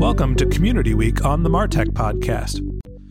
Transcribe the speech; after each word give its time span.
Welcome 0.00 0.34
to 0.36 0.46
Community 0.46 0.94
Week 0.94 1.26
on 1.26 1.42
the 1.42 1.50
Martech 1.50 1.88
Podcast. 1.88 2.62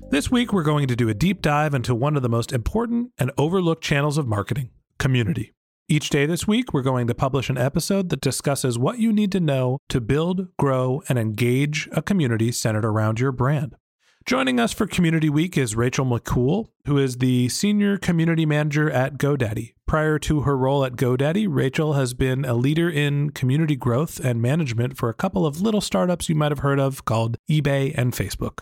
This 0.10 0.32
week, 0.32 0.52
we're 0.52 0.64
going 0.64 0.88
to 0.88 0.96
do 0.96 1.08
a 1.08 1.14
deep 1.14 1.40
dive 1.40 1.76
into 1.76 1.94
one 1.94 2.16
of 2.16 2.24
the 2.24 2.30
most 2.30 2.52
important 2.52 3.12
and 3.20 3.32
overlooked 3.38 3.84
channels 3.84 4.18
of 4.18 4.26
marketing 4.26 4.72
community. 4.98 5.54
Each 5.88 6.10
day 6.10 6.26
this 6.26 6.48
week, 6.48 6.74
we're 6.74 6.82
going 6.82 7.06
to 7.06 7.14
publish 7.14 7.48
an 7.48 7.60
episode 7.60 8.10
that 8.10 8.22
discusses 8.22 8.80
what 8.80 8.98
you 8.98 9.14
need 9.14 9.32
to 9.34 9.40
know 9.40 9.78
to 9.90 10.02
build, 10.02 10.48
grow, 10.58 11.04
and 11.08 11.20
engage 11.20 11.88
a 11.92 12.02
community 12.02 12.52
centered 12.52 12.86
around 12.86 13.20
your 13.20 13.32
brand. 13.32 13.76
Joining 14.26 14.60
us 14.60 14.74
for 14.74 14.86
Community 14.86 15.30
Week 15.30 15.58
is 15.58 15.76
Rachel 15.76 16.06
Makool, 16.06 16.68
who 16.86 17.00
is 17.00 17.18
the 17.18 17.50
Senior 17.50 17.98
Community 17.98 18.46
Manager 18.46 18.92
at 18.92 19.18
GoDaddy. 19.18 19.74
Prior 19.88 20.20
to 20.20 20.42
her 20.42 20.56
role 20.56 20.86
at 20.86 20.94
GoDaddy, 20.98 21.48
Rachel 21.50 21.94
has 21.94 22.14
been 22.14 22.46
a 22.46 22.54
leader 22.54 22.88
in 22.88 23.32
community 23.32 23.76
growth 23.76 24.20
and 24.24 24.40
management 24.40 24.98
for 24.98 25.10
a 25.10 25.16
couple 25.16 25.48
of 25.48 25.62
little 25.62 25.82
startups 25.82 26.30
you 26.30 26.36
might 26.36 26.52
have 26.52 26.60
heard 26.60 26.80
of 26.80 27.06
called 27.06 27.38
eBay 27.50 27.92
and 27.98 28.14
Facebook. 28.14 28.60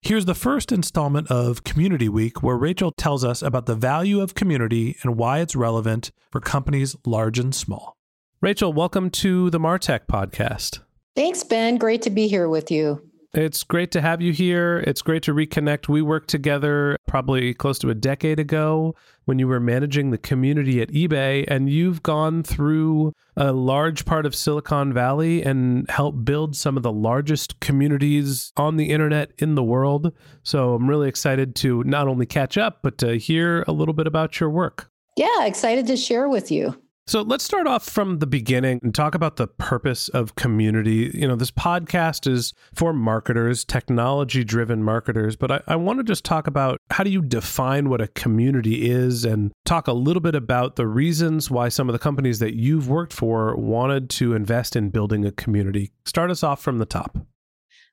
Here's 0.00 0.24
the 0.24 0.34
first 0.34 0.72
installment 0.72 1.30
of 1.30 1.62
Community 1.62 2.08
Week, 2.08 2.42
where 2.42 2.56
Rachel 2.56 2.90
tells 2.90 3.22
us 3.22 3.42
about 3.42 3.66
the 3.66 3.74
value 3.74 4.20
of 4.22 4.34
community 4.34 4.96
and 5.02 5.16
why 5.18 5.40
it's 5.40 5.54
relevant 5.54 6.10
for 6.30 6.40
companies 6.40 6.96
large 7.04 7.38
and 7.38 7.54
small. 7.54 7.98
Rachel, 8.40 8.72
welcome 8.72 9.10
to 9.10 9.50
the 9.50 9.60
Martech 9.60 10.06
podcast. 10.06 10.78
Thanks, 11.14 11.44
Ben. 11.44 11.76
Great 11.76 12.00
to 12.02 12.10
be 12.10 12.28
here 12.28 12.48
with 12.48 12.70
you. 12.70 13.11
It's 13.34 13.64
great 13.64 13.90
to 13.92 14.02
have 14.02 14.20
you 14.20 14.30
here. 14.30 14.84
It's 14.86 15.00
great 15.00 15.22
to 15.22 15.32
reconnect. 15.32 15.88
We 15.88 16.02
worked 16.02 16.28
together 16.28 16.98
probably 17.08 17.54
close 17.54 17.78
to 17.78 17.88
a 17.88 17.94
decade 17.94 18.38
ago 18.38 18.94
when 19.24 19.38
you 19.38 19.48
were 19.48 19.58
managing 19.58 20.10
the 20.10 20.18
community 20.18 20.82
at 20.82 20.90
eBay, 20.90 21.46
and 21.48 21.70
you've 21.70 22.02
gone 22.02 22.42
through 22.42 23.14
a 23.34 23.52
large 23.52 24.04
part 24.04 24.26
of 24.26 24.34
Silicon 24.34 24.92
Valley 24.92 25.42
and 25.42 25.88
helped 25.88 26.26
build 26.26 26.56
some 26.56 26.76
of 26.76 26.82
the 26.82 26.92
largest 26.92 27.58
communities 27.60 28.52
on 28.58 28.76
the 28.76 28.90
internet 28.90 29.30
in 29.38 29.54
the 29.54 29.62
world. 29.62 30.12
So 30.42 30.74
I'm 30.74 30.86
really 30.86 31.08
excited 31.08 31.54
to 31.56 31.82
not 31.84 32.08
only 32.08 32.26
catch 32.26 32.58
up, 32.58 32.80
but 32.82 32.98
to 32.98 33.16
hear 33.16 33.64
a 33.66 33.72
little 33.72 33.94
bit 33.94 34.06
about 34.06 34.40
your 34.40 34.50
work. 34.50 34.90
Yeah, 35.16 35.46
excited 35.46 35.86
to 35.86 35.96
share 35.96 36.28
with 36.28 36.50
you. 36.50 36.81
So 37.08 37.22
let's 37.22 37.42
start 37.42 37.66
off 37.66 37.84
from 37.84 38.20
the 38.20 38.28
beginning 38.28 38.78
and 38.82 38.94
talk 38.94 39.16
about 39.16 39.34
the 39.34 39.48
purpose 39.48 40.08
of 40.10 40.36
community. 40.36 41.10
You 41.12 41.26
know, 41.26 41.34
this 41.34 41.50
podcast 41.50 42.30
is 42.30 42.54
for 42.72 42.92
marketers, 42.92 43.64
technology 43.64 44.44
driven 44.44 44.84
marketers, 44.84 45.34
but 45.34 45.50
I, 45.50 45.60
I, 45.66 45.76
want 45.76 45.98
to 45.98 46.04
just 46.04 46.24
talk 46.24 46.46
about 46.46 46.78
how 46.90 47.02
do 47.02 47.10
you 47.10 47.20
define 47.20 47.88
what 47.88 48.00
a 48.00 48.06
community 48.06 48.88
is 48.88 49.24
and 49.24 49.50
talk 49.64 49.88
a 49.88 49.92
little 49.92 50.20
bit 50.20 50.36
about 50.36 50.76
the 50.76 50.86
reasons 50.86 51.50
why 51.50 51.68
some 51.68 51.88
of 51.88 51.92
the 51.92 51.98
companies 51.98 52.38
that 52.38 52.54
you've 52.54 52.88
worked 52.88 53.12
for 53.12 53.56
wanted 53.56 54.08
to 54.10 54.34
invest 54.34 54.76
in 54.76 54.90
building 54.90 55.26
a 55.26 55.32
community. 55.32 55.90
Start 56.04 56.30
us 56.30 56.44
off 56.44 56.62
from 56.62 56.78
the 56.78 56.86
top. 56.86 57.18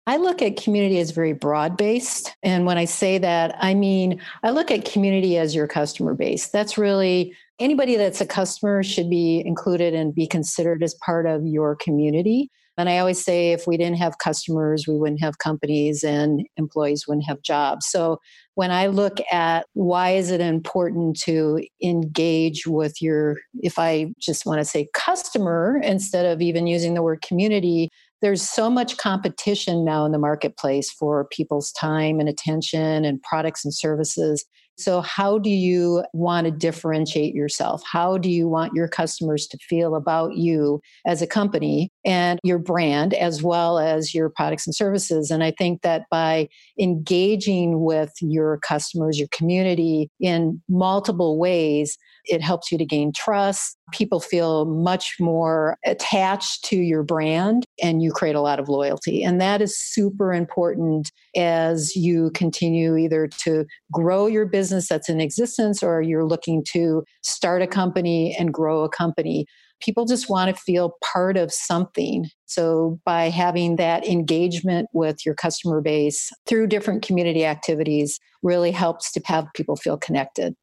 I 0.06 0.18
look 0.18 0.42
at 0.44 0.56
community 0.56 1.00
as 1.00 1.12
very 1.12 1.34
broad 1.34 1.78
based. 1.78 2.36
And 2.44 2.66
when 2.66 2.78
I 2.78 2.86
say 2.86 3.18
that, 3.18 3.56
I 3.60 3.74
mean, 3.74 4.22
I 4.44 4.52
look 4.52 4.70
at 4.72 4.86
community 4.86 5.38
as 5.38 5.54
your 5.56 5.68
customer 5.68 6.14
base. 6.14 6.48
That's 6.48 6.78
really 6.78 7.36
anybody 7.60 7.96
that's 7.96 8.22
a 8.22 8.26
customer 8.26 8.84
should 8.84 9.10
be 9.10 9.44
included 9.46 9.94
and 9.94 10.16
be 10.16 10.28
considered 10.28 10.84
as 10.84 10.96
part 10.96 11.26
of 11.26 11.46
your 11.46 11.76
community. 11.76 12.50
And 12.78 12.88
I 12.88 13.00
always 13.00 13.22
say 13.22 13.52
if 13.52 13.68
we 13.68 13.76
didn't 13.76 13.98
have 13.98 14.20
customers, 14.20 14.88
we 14.88 14.96
wouldn't 14.96 15.20
have 15.20 15.38
companies 15.40 16.02
and 16.02 16.48
employees 16.56 17.06
wouldn't 17.06 17.28
have 17.28 17.42
jobs. 17.42 17.86
So 17.88 18.22
when 18.56 18.72
I 18.72 18.88
look 18.88 19.20
at 19.34 19.66
why 19.74 20.12
is 20.12 20.32
it 20.32 20.40
important 20.40 21.20
to 21.22 21.62
engage 21.84 22.66
with 22.66 23.02
your, 23.02 23.36
if 23.60 23.78
I 23.78 24.14
just 24.18 24.46
want 24.46 24.60
to 24.60 24.66
say 24.66 24.88
customer 24.94 25.82
instead 25.84 26.26
of 26.26 26.42
even 26.42 26.68
using 26.68 26.94
the 26.94 27.04
word 27.04 27.22
community, 27.22 27.90
there's 28.22 28.42
so 28.42 28.70
much 28.70 28.96
competition 28.96 29.84
now 29.84 30.06
in 30.06 30.14
the 30.14 30.18
marketplace 30.18 30.90
for 30.90 31.28
people's 31.32 31.74
time 31.74 32.22
and 32.22 32.30
attention 32.30 33.04
and 33.04 33.22
products 33.24 33.66
and 33.66 33.74
services. 33.74 34.46
So, 34.80 35.02
how 35.02 35.40
do 35.40 35.50
you 35.50 36.06
want 36.14 36.46
to 36.46 36.52
differentiate 36.52 37.36
yourself? 37.36 37.84
How 37.86 38.18
do 38.18 38.30
you 38.30 38.48
want 38.48 38.74
your 38.74 38.88
customers 38.88 39.46
to 39.48 39.58
feel 39.58 39.94
about 39.94 40.38
you 40.38 40.80
as 41.06 41.22
a 41.22 41.28
company 41.28 41.92
and 42.06 42.40
your 42.44 42.60
brand, 42.60 43.14
as 43.14 43.44
well 43.44 43.78
as 43.78 44.16
your 44.16 44.30
products 44.30 44.66
and 44.66 44.74
services? 44.74 45.32
And 45.32 45.44
I 45.44 45.52
think 45.52 45.82
that 45.82 46.04
by 46.10 46.48
engaging 46.80 47.84
with 47.84 48.14
your 48.22 48.58
customers, 48.60 49.20
your 49.20 49.28
community 49.34 50.10
in 50.22 50.62
multiple 50.70 51.38
ways, 51.38 51.98
it 52.24 52.42
helps 52.42 52.72
you 52.72 52.78
to 52.78 52.86
gain 52.86 53.12
trust. 53.12 53.78
People 53.92 54.20
feel 54.20 54.66
much 54.66 55.16
more 55.20 55.78
attached 55.86 56.64
to 56.66 56.78
your 56.78 57.04
brand 57.04 57.66
and 57.82 58.02
you 58.02 58.12
create 58.12 58.36
a 58.36 58.42
lot 58.42 58.60
of 58.60 58.70
loyalty. 58.70 59.24
And 59.24 59.40
that 59.42 59.62
is 59.62 59.78
super 59.78 60.34
important 60.34 61.12
as 61.36 61.96
you 61.96 62.32
continue 62.32 62.98
either 62.98 63.28
to 63.40 63.66
grow 63.92 64.28
your 64.28 64.46
business 64.46 64.88
that's 64.88 65.10
in 65.10 65.20
existence 65.20 65.84
or 65.84 66.02
you're 66.02 66.26
looking 66.26 66.64
to 66.72 67.04
start 67.24 67.62
a 67.62 67.68
company 67.68 68.36
and 68.38 68.54
grow 68.54 68.84
a 68.84 68.90
company 68.90 69.46
people 69.82 70.06
just 70.06 70.30
want 70.30 70.54
to 70.54 70.62
feel 70.62 70.98
part 71.04 71.38
of 71.38 71.52
something. 71.54 72.30
So, 72.46 73.00
by 73.06 73.30
having 73.30 73.78
that 73.78 74.06
engagement 74.08 74.90
with 74.94 75.26
your 75.26 75.36
customer 75.36 75.82
base 75.82 76.32
through 76.46 76.68
different 76.68 77.02
community 77.02 77.46
activities, 77.46 78.20
really 78.44 78.72
helps 78.72 79.12
to 79.14 79.22
have 79.26 79.48
people 79.56 79.76
feel 79.76 79.98
connected. 79.98 80.56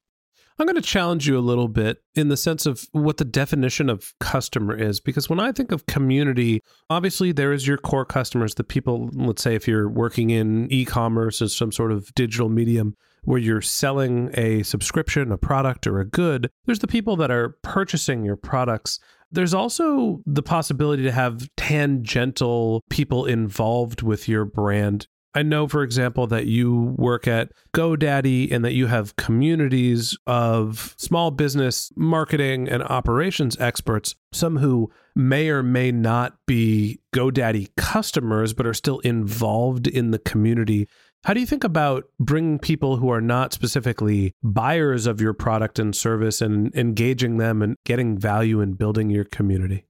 I'm 0.59 0.67
going 0.67 0.77
to 0.77 0.83
challenge 0.83 1.29
you 1.29 1.39
a 1.39 1.41
little 1.41 1.69
bit 1.69 2.03
in 2.15 2.29
the 2.29 2.37
sense 2.37 2.65
of 2.65 2.89
what 2.93 3.19
the 3.19 3.27
definition 3.27 3.91
of 3.91 4.15
customer 4.21 4.75
is. 4.75 5.01
Because 5.01 5.29
when 5.29 5.39
I 5.39 5.53
think 5.53 5.71
of 5.71 5.85
community, 5.87 6.63
obviously 6.89 7.31
there 7.33 7.53
is 7.53 7.67
your 7.67 7.77
core 7.77 8.07
customers, 8.07 8.55
the 8.55 8.65
people, 8.65 9.11
let's 9.13 9.43
say, 9.43 9.55
if 9.55 9.69
you're 9.69 9.89
working 9.89 10.31
in 10.31 10.73
e 10.73 10.87
commerce 10.87 11.43
or 11.43 11.49
some 11.49 11.73
sort 11.73 11.93
of 11.93 12.15
digital 12.15 12.49
medium 12.49 12.95
where 13.25 13.41
you're 13.41 13.61
selling 13.61 14.31
a 14.35 14.63
subscription, 14.63 15.31
a 15.31 15.37
product, 15.37 15.87
or 15.87 16.01
a 16.01 16.07
good, 16.07 16.51
there's 16.65 16.79
the 16.79 16.87
people 16.87 17.17
that 17.17 17.31
are 17.31 17.57
purchasing 17.63 18.25
your 18.25 18.37
products. 18.37 18.99
There's 19.31 19.53
also 19.53 20.23
the 20.25 20.43
possibility 20.43 21.03
to 21.03 21.13
have 21.13 21.49
tangential 21.57 22.83
people 22.89 23.27
involved 23.27 24.01
with 24.01 24.29
your 24.29 24.45
brand 24.45 25.09
I 25.37 25.43
know, 25.43 25.69
for 25.69 25.83
example, 25.83 26.27
that 26.29 26.47
you 26.47 26.95
work 26.97 27.29
at 27.29 27.53
GoDaddy 27.75 28.51
and 28.51 28.65
that 28.65 28.73
you 28.73 28.87
have 28.87 29.17
communities 29.17 30.17
of 30.27 30.95
small 30.97 31.31
business 31.31 31.93
marketing 31.95 32.71
and 32.71 32.83
operations 32.83 33.55
experts, 33.61 34.15
some 34.33 34.57
who 34.57 34.91
may 35.15 35.51
or 35.51 35.63
may 35.63 35.93
not 35.93 36.39
be 36.47 37.01
GoDaddy 37.15 37.69
customers, 37.77 38.55
but 38.55 38.67
are 38.67 38.73
still 38.73 39.01
involved 39.01 39.87
in 39.87 40.11
the 40.11 40.19
community. 40.19 40.89
How 41.25 41.35
do 41.35 41.41
you 41.41 41.47
think 41.47 41.65
about 41.65 42.05
bringing 42.19 42.59
people 42.59 42.97
who 42.97 43.11
are 43.11 43.21
not 43.21 43.53
specifically 43.53 44.33
buyers 44.43 45.07
of 45.07 45.21
your 45.21 45.35
product 45.35 45.79
and 45.79 45.95
service 45.95 46.41
and 46.41 46.75
engaging 46.75 47.37
them 47.37 47.61
and 47.61 47.77
getting 47.85 48.17
value 48.17 48.63
in 48.63 48.73
building 48.73 49.11
your 49.11 49.25
community? 49.25 49.85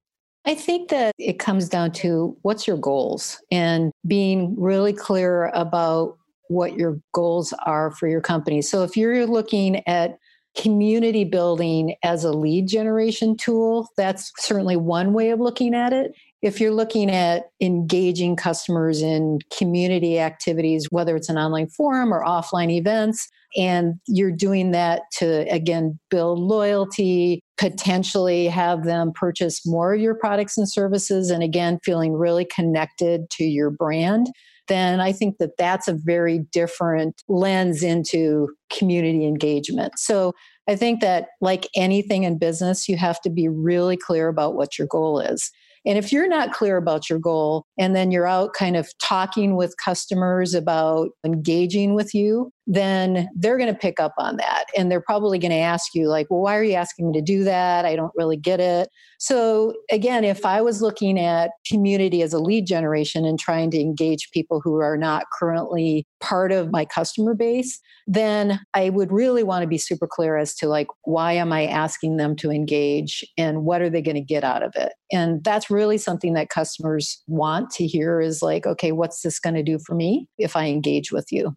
I 0.47 0.55
think 0.55 0.91
that 0.91 1.13
it 1.19 1.41
comes 1.41 1.69
down 1.69 1.91
to 1.93 2.37
what's 2.43 2.69
your 2.69 2.77
goals 2.77 3.41
and 3.51 3.93
being 4.07 4.55
really 4.59 4.93
clear 4.93 5.47
about 5.55 6.17
what 6.49 6.77
your 6.77 7.01
goals 7.13 7.53
are 7.65 7.91
for 7.91 8.07
your 8.07 8.21
company. 8.21 8.63
So 8.63 8.85
if 8.85 8.97
you're 8.97 9.27
looking 9.27 9.83
at 9.89 10.19
community 10.57 11.25
building 11.25 11.97
as 12.05 12.23
a 12.23 12.31
lead 12.31 12.69
generation 12.69 13.37
tool, 13.37 13.89
that's 13.97 14.33
certainly 14.39 14.77
one 14.77 15.13
way 15.13 15.31
of 15.31 15.41
looking 15.41 15.75
at 15.75 15.93
it. 15.93 16.15
If 16.43 16.61
you're 16.61 16.73
looking 16.73 17.11
at 17.11 17.47
engaging 17.61 18.37
customers 18.37 19.03
in 19.03 19.41
community 19.57 20.21
activities, 20.21 20.87
whether 20.91 21.17
it's 21.17 21.29
an 21.29 21.39
online 21.39 21.67
forum 21.69 22.15
or 22.15 22.25
offline 22.25 22.71
events, 22.71 23.29
and 23.57 23.95
you're 24.07 24.33
doing 24.33 24.71
that 24.71 25.03
to, 25.15 25.41
again, 25.53 25.99
build 26.09 26.39
loyalty, 26.39 27.41
potentially 27.59 28.49
have 28.49 28.85
them 28.85 29.13
purchase 29.15 29.67
more 29.67 29.95
of 29.95 30.01
your 30.01 30.15
products 30.15 30.59
and 30.59 30.69
services, 30.69 31.31
and 31.31 31.43
again, 31.43 31.79
feeling 31.83 32.13
really 32.13 32.45
connected 32.45 33.31
to 33.31 33.45
your 33.45 33.71
brand, 33.71 34.29
then 34.69 35.01
I 35.01 35.13
think 35.13 35.39
that 35.39 35.57
that's 35.57 35.89
a 35.89 35.95
very 35.95 36.41
different 36.53 37.23
lens 37.29 37.83
into 37.83 38.49
community 38.71 39.27
engagement. 39.27 39.99
So 39.99 40.33
I 40.69 40.77
think 40.77 41.01
that, 41.01 41.29
like 41.41 41.69
anything 41.77 42.25
in 42.25 42.39
business, 42.39 42.89
you 42.89 42.97
have 42.97 43.21
to 43.23 43.31
be 43.31 43.49
really 43.49 43.97
clear 43.97 44.29
about 44.29 44.55
what 44.55 44.79
your 44.79 44.89
goal 44.89 45.21
is. 45.21 45.53
And 45.87 45.97
if 45.97 46.11
you're 46.11 46.29
not 46.29 46.53
clear 46.53 46.77
about 46.77 47.09
your 47.09 47.21
goal 47.21 47.65
and 47.79 47.95
then 47.95 48.11
you're 48.11 48.27
out 48.27 48.55
kind 48.55 48.77
of 48.77 48.89
talking 48.99 49.55
with 49.55 49.77
customers 49.83 50.53
about 50.53 51.11
engaging 51.25 51.95
with 51.95 52.13
you, 52.13 52.51
then 52.67 53.29
they're 53.37 53.59
going 53.59 53.73
to 53.73 53.79
pick 53.79 54.01
up 54.01 54.15
on 54.19 54.37
that. 54.39 54.65
And 54.77 54.91
they're 54.91 55.01
probably 55.01 55.39
going 55.39 55.53
to 55.53 55.59
ask 55.59 55.95
you, 55.95 56.09
like, 56.09 56.27
well, 56.31 56.41
why 56.41 56.57
are 56.57 56.65
you 56.65 56.75
asking 56.75 57.11
me 57.11 57.19
to 57.19 57.25
do 57.25 57.45
that? 57.45 57.85
I 57.85 57.95
don't 57.95 58.13
really 58.17 58.37
get 58.37 58.61
it. 58.61 58.89
So, 59.19 59.75
again, 59.91 60.25
if 60.25 60.45
I 60.45 60.61
was 60.61 60.83
looking 60.83 61.19
at 61.19 61.53
community 61.67 62.23
as 62.23 62.33
a 62.33 62.39
lead 62.39 62.67
generation 62.67 63.25
and 63.25 63.39
trying 63.39 63.71
to 63.71 63.81
engage 63.81 64.31
people 64.33 64.61
who 64.61 64.81
are 64.81 64.97
not 64.97 65.25
currently 65.39 66.07
part 66.21 66.53
of 66.53 66.73
my 66.73 66.85
customer 66.85 67.35
base, 67.35 67.81
then 68.07 68.61
I 68.75 68.91
would 68.91 69.13
really 69.13 69.43
want 69.43 69.63
to 69.63 69.69
be 69.69 69.79
super 69.79 70.07
clear 70.07 70.37
as 70.37 70.55
to 70.57 70.69
like, 70.69 70.89
why 71.05 71.33
am 71.33 71.53
I 71.53 71.67
asking 71.67 72.17
them 72.17 72.37
to 72.37 72.51
engage 72.51 73.25
and 73.39 73.65
what 73.65 73.81
are 73.81 73.91
they 73.91 74.03
going 74.03 74.17
to 74.17 74.21
get 74.21 74.45
out 74.45 74.63
of 74.63 74.73
it? 74.77 74.93
And 75.13 75.43
that's 75.45 75.71
really 75.71 75.99
something 75.99 76.35
that 76.35 76.49
customers 76.49 77.23
want 77.27 77.71
to 77.73 77.87
hear 77.87 78.21
is 78.21 78.43
like, 78.43 78.67
okay, 78.67 78.93
what's 78.93 79.23
this 79.23 79.39
going 79.39 79.55
to 79.55 79.63
do 79.63 79.79
for 79.79 79.95
me 79.95 80.29
if 80.39 80.57
I 80.57 80.67
engage 80.67 81.13
with 81.13 81.27
you? 81.31 81.57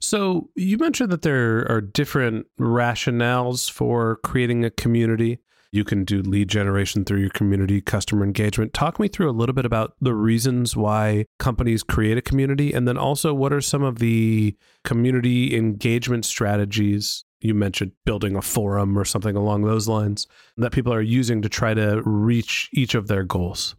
So, 0.00 0.48
you 0.54 0.78
mentioned 0.78 1.12
that 1.12 1.22
there 1.22 1.70
are 1.70 1.80
different 1.80 2.46
rationales 2.58 3.70
for 3.70 4.16
creating 4.24 4.64
a 4.64 4.70
community. 4.70 5.40
You 5.72 5.84
can 5.84 6.04
do 6.04 6.22
lead 6.22 6.48
generation 6.48 7.04
through 7.04 7.20
your 7.20 7.30
community, 7.30 7.80
customer 7.80 8.24
engagement. 8.24 8.72
Talk 8.72 8.98
me 8.98 9.08
through 9.08 9.30
a 9.30 9.32
little 9.32 9.52
bit 9.52 9.66
about 9.66 9.94
the 10.00 10.14
reasons 10.14 10.74
why 10.74 11.26
companies 11.38 11.82
create 11.82 12.16
a 12.16 12.22
community, 12.22 12.72
and 12.72 12.88
then 12.88 12.96
also 12.96 13.34
what 13.34 13.52
are 13.52 13.60
some 13.60 13.82
of 13.82 13.98
the 13.98 14.56
community 14.84 15.54
engagement 15.54 16.24
strategies 16.24 17.24
you 17.40 17.54
mentioned 17.54 17.92
building 18.04 18.36
a 18.36 18.42
forum 18.42 18.98
or 18.98 19.04
something 19.04 19.36
along 19.36 19.62
those 19.62 19.88
lines 19.88 20.26
that 20.56 20.72
people 20.72 20.92
are 20.92 21.00
using 21.00 21.42
to 21.42 21.48
try 21.48 21.74
to 21.74 22.02
reach 22.04 22.68
each 22.72 22.94
of 22.94 23.06
their 23.06 23.22
goals. 23.22 23.76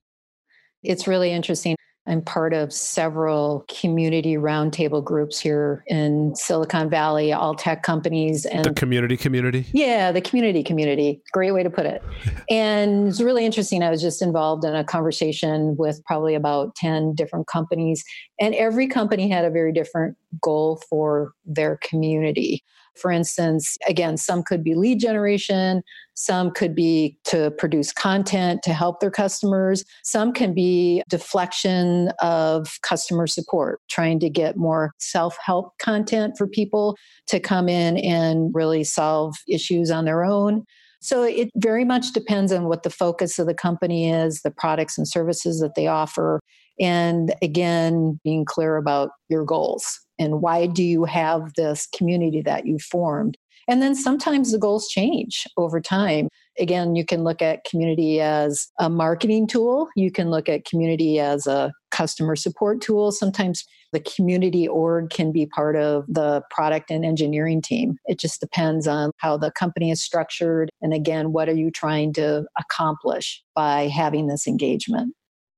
It's 0.83 1.07
really 1.07 1.31
interesting. 1.31 1.75
I'm 2.07 2.23
part 2.23 2.53
of 2.53 2.73
several 2.73 3.63
community 3.69 4.33
roundtable 4.33 5.03
groups 5.03 5.39
here 5.39 5.83
in 5.85 6.35
Silicon 6.35 6.89
Valley, 6.89 7.31
all 7.31 7.53
tech 7.53 7.83
companies 7.83 8.45
and 8.45 8.65
the 8.65 8.73
community 8.73 9.15
community. 9.15 9.67
Yeah, 9.71 10.11
the 10.11 10.21
community 10.21 10.63
community. 10.63 11.21
Great 11.31 11.51
way 11.51 11.61
to 11.61 11.69
put 11.69 11.85
it. 11.85 12.01
and 12.49 13.07
it's 13.07 13.21
really 13.21 13.45
interesting. 13.45 13.83
I 13.83 13.91
was 13.91 14.01
just 14.01 14.21
involved 14.21 14.65
in 14.65 14.75
a 14.75 14.83
conversation 14.83 15.75
with 15.77 16.03
probably 16.05 16.33
about 16.33 16.73
10 16.75 17.13
different 17.13 17.45
companies, 17.47 18.03
and 18.39 18.55
every 18.55 18.87
company 18.87 19.29
had 19.29 19.45
a 19.45 19.51
very 19.51 19.71
different 19.71 20.17
goal 20.41 20.81
for 20.89 21.33
their 21.45 21.77
community. 21.83 22.63
For 22.95 23.11
instance, 23.11 23.77
again, 23.87 24.17
some 24.17 24.43
could 24.43 24.63
be 24.63 24.75
lead 24.75 24.99
generation, 24.99 25.81
some 26.13 26.51
could 26.51 26.75
be 26.75 27.17
to 27.25 27.51
produce 27.51 27.91
content 27.91 28.61
to 28.63 28.73
help 28.73 28.99
their 28.99 29.11
customers, 29.11 29.83
some 30.03 30.33
can 30.33 30.53
be 30.53 31.01
deflection 31.09 32.11
of 32.19 32.67
customer 32.81 33.27
support, 33.27 33.79
trying 33.89 34.19
to 34.19 34.29
get 34.29 34.57
more 34.57 34.93
self 34.99 35.37
help 35.43 35.77
content 35.79 36.37
for 36.37 36.47
people 36.47 36.97
to 37.27 37.39
come 37.39 37.69
in 37.69 37.97
and 37.97 38.53
really 38.53 38.83
solve 38.83 39.35
issues 39.47 39.89
on 39.89 40.05
their 40.05 40.23
own. 40.23 40.63
So 40.99 41.23
it 41.23 41.49
very 41.55 41.83
much 41.83 42.11
depends 42.11 42.51
on 42.51 42.65
what 42.65 42.83
the 42.83 42.91
focus 42.91 43.39
of 43.39 43.47
the 43.47 43.55
company 43.55 44.11
is, 44.11 44.41
the 44.41 44.51
products 44.51 44.97
and 44.97 45.07
services 45.07 45.59
that 45.59 45.73
they 45.75 45.87
offer, 45.87 46.39
and 46.79 47.33
again, 47.41 48.19
being 48.23 48.45
clear 48.45 48.77
about 48.77 49.11
your 49.29 49.45
goals 49.45 49.99
and 50.21 50.41
why 50.41 50.67
do 50.67 50.83
you 50.83 51.03
have 51.05 51.53
this 51.55 51.87
community 51.87 52.41
that 52.41 52.65
you 52.65 52.77
formed. 52.79 53.37
And 53.67 53.81
then 53.81 53.95
sometimes 53.95 54.51
the 54.51 54.57
goals 54.57 54.87
change 54.87 55.47
over 55.57 55.79
time. 55.79 56.27
Again, 56.59 56.95
you 56.95 57.05
can 57.05 57.23
look 57.23 57.41
at 57.41 57.63
community 57.63 58.19
as 58.19 58.67
a 58.79 58.89
marketing 58.89 59.47
tool. 59.47 59.87
You 59.95 60.11
can 60.11 60.29
look 60.29 60.49
at 60.49 60.65
community 60.65 61.19
as 61.19 61.47
a 61.47 61.71
customer 61.91 62.35
support 62.35 62.81
tool. 62.81 63.11
Sometimes 63.11 63.63
the 63.93 63.99
community 63.99 64.67
org 64.67 65.09
can 65.09 65.31
be 65.31 65.45
part 65.45 65.75
of 65.75 66.05
the 66.07 66.41
product 66.49 66.91
and 66.91 67.05
engineering 67.05 67.61
team. 67.61 67.97
It 68.05 68.19
just 68.19 68.39
depends 68.39 68.87
on 68.87 69.11
how 69.17 69.37
the 69.37 69.51
company 69.51 69.91
is 69.91 70.01
structured. 70.01 70.69
And 70.81 70.93
again, 70.93 71.31
what 71.31 71.47
are 71.47 71.55
you 71.55 71.71
trying 71.71 72.13
to 72.13 72.45
accomplish 72.59 73.43
by 73.55 73.87
having 73.87 74.27
this 74.27 74.47
engagement? 74.47 75.13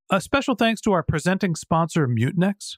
A 0.09 0.19
special 0.19 0.55
thanks 0.55 0.81
to 0.81 0.91
our 0.91 1.03
presenting 1.03 1.55
sponsor, 1.55 2.07
Mutinex. 2.07 2.77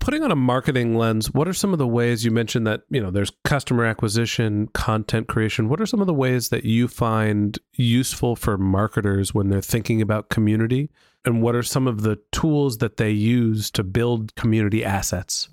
Putting 0.00 0.22
on 0.22 0.30
a 0.30 0.36
marketing 0.36 0.96
lens, 0.96 1.32
what 1.32 1.48
are 1.48 1.52
some 1.52 1.72
of 1.72 1.78
the 1.78 1.86
ways 1.86 2.24
you 2.24 2.30
mentioned 2.30 2.66
that, 2.66 2.82
you 2.88 3.00
know, 3.00 3.10
there's 3.10 3.32
customer 3.44 3.84
acquisition, 3.84 4.68
content 4.68 5.28
creation. 5.28 5.68
What 5.68 5.80
are 5.80 5.86
some 5.86 6.00
of 6.00 6.06
the 6.06 6.14
ways 6.14 6.48
that 6.50 6.64
you 6.64 6.88
find 6.88 7.58
useful 7.74 8.36
for 8.36 8.56
marketers 8.56 9.34
when 9.34 9.48
they're 9.48 9.60
thinking 9.60 10.00
about 10.00 10.30
community? 10.30 10.90
And 11.24 11.42
what 11.42 11.54
are 11.54 11.62
some 11.62 11.86
of 11.86 12.02
the 12.02 12.18
tools 12.32 12.78
that 12.78 12.96
they 12.96 13.10
use 13.10 13.70
to 13.72 13.82
build 13.82 14.34
community 14.36 14.84
assets? 14.84 15.48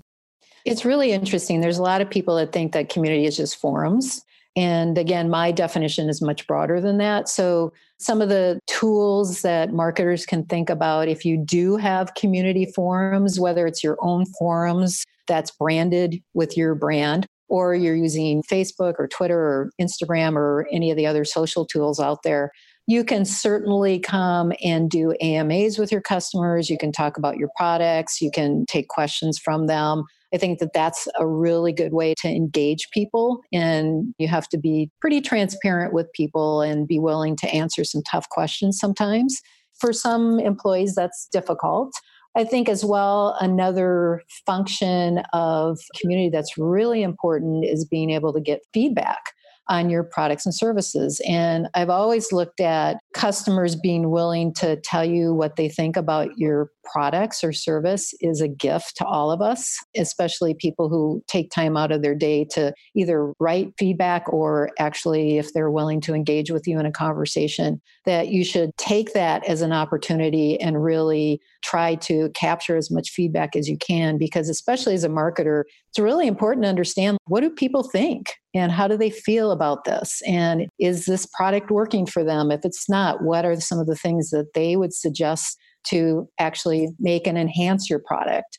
It's 0.64 0.84
really 0.84 1.12
interesting. 1.12 1.60
There's 1.60 1.78
a 1.78 1.82
lot 1.82 2.00
of 2.00 2.08
people 2.08 2.36
that 2.36 2.52
think 2.52 2.72
that 2.72 2.88
community 2.88 3.26
is 3.26 3.36
just 3.36 3.56
forums. 3.56 4.24
And 4.56 4.96
again, 4.96 5.28
my 5.28 5.52
definition 5.52 6.08
is 6.08 6.22
much 6.22 6.46
broader 6.46 6.80
than 6.80 6.96
that. 6.98 7.28
So, 7.28 7.72
some 7.98 8.20
of 8.20 8.28
the 8.28 8.58
tools 8.66 9.42
that 9.42 9.72
marketers 9.72 10.26
can 10.26 10.44
think 10.44 10.68
about 10.68 11.08
if 11.08 11.24
you 11.24 11.36
do 11.36 11.76
have 11.76 12.14
community 12.14 12.66
forums, 12.74 13.38
whether 13.38 13.66
it's 13.66 13.84
your 13.84 13.96
own 14.00 14.26
forums 14.38 15.04
that's 15.26 15.50
branded 15.50 16.22
with 16.34 16.56
your 16.56 16.74
brand, 16.74 17.26
or 17.48 17.74
you're 17.74 17.96
using 17.96 18.42
Facebook 18.42 18.94
or 18.98 19.08
Twitter 19.08 19.38
or 19.38 19.70
Instagram 19.80 20.36
or 20.36 20.66
any 20.72 20.90
of 20.90 20.96
the 20.96 21.06
other 21.06 21.24
social 21.24 21.64
tools 21.64 22.00
out 22.00 22.22
there, 22.22 22.50
you 22.86 23.04
can 23.04 23.24
certainly 23.24 23.98
come 23.98 24.52
and 24.62 24.90
do 24.90 25.14
AMAs 25.20 25.78
with 25.78 25.90
your 25.90 26.00
customers. 26.00 26.70
You 26.70 26.78
can 26.78 26.92
talk 26.92 27.16
about 27.16 27.36
your 27.36 27.48
products. 27.56 28.20
You 28.20 28.30
can 28.30 28.64
take 28.66 28.88
questions 28.88 29.38
from 29.38 29.66
them. 29.66 30.04
I 30.34 30.38
think 30.38 30.58
that 30.58 30.72
that's 30.72 31.08
a 31.18 31.26
really 31.26 31.72
good 31.72 31.92
way 31.92 32.14
to 32.22 32.28
engage 32.28 32.88
people. 32.92 33.42
And 33.52 34.14
you 34.18 34.28
have 34.28 34.48
to 34.48 34.58
be 34.58 34.90
pretty 35.00 35.20
transparent 35.20 35.92
with 35.92 36.12
people 36.12 36.62
and 36.62 36.88
be 36.88 36.98
willing 36.98 37.36
to 37.36 37.48
answer 37.48 37.84
some 37.84 38.02
tough 38.02 38.28
questions 38.30 38.78
sometimes. 38.78 39.40
For 39.78 39.92
some 39.92 40.40
employees, 40.40 40.94
that's 40.94 41.28
difficult. 41.30 41.92
I 42.36 42.44
think 42.44 42.68
as 42.68 42.84
well, 42.84 43.36
another 43.40 44.22
function 44.44 45.22
of 45.32 45.78
community 45.98 46.28
that's 46.28 46.58
really 46.58 47.02
important 47.02 47.64
is 47.64 47.86
being 47.86 48.10
able 48.10 48.32
to 48.34 48.40
get 48.40 48.60
feedback 48.74 49.32
on 49.68 49.90
your 49.90 50.04
products 50.04 50.46
and 50.46 50.54
services. 50.54 51.20
And 51.28 51.68
I've 51.74 51.90
always 51.90 52.32
looked 52.32 52.60
at 52.60 52.98
customers 53.14 53.76
being 53.76 54.10
willing 54.10 54.54
to 54.54 54.76
tell 54.76 55.04
you 55.04 55.34
what 55.34 55.56
they 55.56 55.68
think 55.68 55.96
about 55.96 56.38
your 56.38 56.70
products 56.84 57.42
or 57.42 57.52
service 57.52 58.14
is 58.20 58.40
a 58.40 58.48
gift 58.48 58.96
to 58.96 59.04
all 59.04 59.30
of 59.30 59.42
us, 59.42 59.78
especially 59.96 60.54
people 60.54 60.88
who 60.88 61.22
take 61.26 61.50
time 61.50 61.76
out 61.76 61.90
of 61.90 62.02
their 62.02 62.14
day 62.14 62.44
to 62.44 62.72
either 62.94 63.32
write 63.40 63.72
feedback 63.78 64.32
or 64.32 64.70
actually, 64.78 65.38
if 65.38 65.52
they're 65.52 65.70
willing 65.70 66.00
to 66.00 66.14
engage 66.14 66.50
with 66.50 66.66
you 66.66 66.78
in 66.78 66.86
a 66.86 66.92
conversation, 66.92 67.80
that 68.04 68.28
you 68.28 68.44
should 68.44 68.70
take 68.76 69.12
that 69.14 69.44
as 69.46 69.62
an 69.62 69.72
opportunity 69.72 70.60
and 70.60 70.82
really 70.82 71.40
try 71.62 71.96
to 71.96 72.30
capture 72.30 72.76
as 72.76 72.90
much 72.90 73.10
feedback 73.10 73.56
as 73.56 73.68
you 73.68 73.76
can 73.76 74.18
because 74.18 74.48
especially 74.48 74.94
as 74.94 75.04
a 75.04 75.08
marketer 75.08 75.64
it's 75.96 76.02
really 76.02 76.26
important 76.26 76.62
to 76.64 76.68
understand 76.68 77.16
what 77.24 77.40
do 77.40 77.48
people 77.48 77.82
think 77.82 78.34
and 78.52 78.70
how 78.70 78.86
do 78.86 78.98
they 78.98 79.08
feel 79.08 79.50
about 79.50 79.84
this 79.84 80.20
and 80.26 80.66
is 80.78 81.06
this 81.06 81.26
product 81.34 81.70
working 81.70 82.04
for 82.04 82.22
them 82.22 82.50
if 82.50 82.60
it's 82.66 82.86
not 82.86 83.22
what 83.22 83.46
are 83.46 83.58
some 83.58 83.78
of 83.78 83.86
the 83.86 83.96
things 83.96 84.28
that 84.28 84.52
they 84.52 84.76
would 84.76 84.92
suggest 84.92 85.56
to 85.86 86.28
actually 86.38 86.90
make 87.00 87.26
and 87.26 87.38
enhance 87.38 87.88
your 87.88 87.98
product 87.98 88.58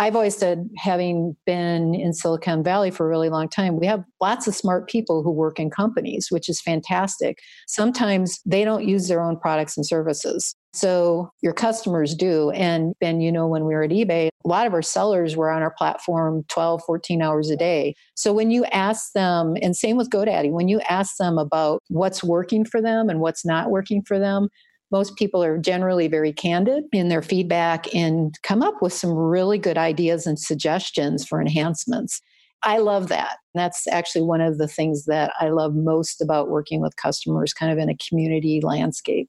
I've 0.00 0.14
always 0.14 0.36
said, 0.36 0.70
having 0.76 1.36
been 1.44 1.92
in 1.92 2.12
Silicon 2.12 2.62
Valley 2.62 2.92
for 2.92 3.04
a 3.04 3.08
really 3.08 3.30
long 3.30 3.48
time, 3.48 3.80
we 3.80 3.86
have 3.86 4.04
lots 4.20 4.46
of 4.46 4.54
smart 4.54 4.88
people 4.88 5.24
who 5.24 5.32
work 5.32 5.58
in 5.58 5.70
companies, 5.70 6.28
which 6.30 6.48
is 6.48 6.60
fantastic. 6.60 7.40
Sometimes 7.66 8.38
they 8.46 8.64
don't 8.64 8.86
use 8.86 9.08
their 9.08 9.20
own 9.20 9.36
products 9.40 9.76
and 9.76 9.84
services. 9.84 10.54
So 10.72 11.30
your 11.42 11.54
customers 11.54 12.14
do. 12.14 12.50
And 12.50 12.94
Ben, 13.00 13.20
you 13.20 13.32
know, 13.32 13.46
when 13.46 13.64
we 13.64 13.74
were 13.74 13.82
at 13.82 13.90
eBay, 13.90 14.28
a 14.44 14.48
lot 14.48 14.66
of 14.66 14.74
our 14.74 14.82
sellers 14.82 15.36
were 15.36 15.50
on 15.50 15.62
our 15.62 15.74
platform 15.76 16.44
12, 16.48 16.82
14 16.86 17.22
hours 17.22 17.50
a 17.50 17.56
day. 17.56 17.94
So 18.14 18.32
when 18.32 18.50
you 18.50 18.64
ask 18.66 19.12
them, 19.12 19.56
and 19.62 19.74
same 19.74 19.96
with 19.96 20.10
GoDaddy, 20.10 20.50
when 20.50 20.68
you 20.68 20.80
ask 20.82 21.16
them 21.16 21.38
about 21.38 21.82
what's 21.88 22.22
working 22.22 22.64
for 22.64 22.80
them 22.82 23.08
and 23.08 23.20
what's 23.20 23.44
not 23.44 23.70
working 23.70 24.02
for 24.02 24.18
them, 24.18 24.48
most 24.90 25.16
people 25.16 25.42
are 25.42 25.58
generally 25.58 26.08
very 26.08 26.32
candid 26.32 26.84
in 26.92 27.08
their 27.08 27.22
feedback 27.22 27.92
and 27.94 28.38
come 28.42 28.62
up 28.62 28.80
with 28.80 28.92
some 28.92 29.12
really 29.12 29.58
good 29.58 29.76
ideas 29.76 30.26
and 30.26 30.38
suggestions 30.38 31.26
for 31.26 31.40
enhancements. 31.40 32.22
I 32.62 32.78
love 32.78 33.08
that. 33.08 33.36
That's 33.54 33.86
actually 33.86 34.22
one 34.22 34.40
of 34.40 34.58
the 34.58 34.68
things 34.68 35.04
that 35.04 35.32
I 35.40 35.50
love 35.50 35.74
most 35.74 36.20
about 36.20 36.48
working 36.48 36.80
with 36.80 36.96
customers, 36.96 37.52
kind 37.52 37.70
of 37.70 37.78
in 37.78 37.88
a 37.88 37.96
community 37.96 38.60
landscape. 38.62 39.28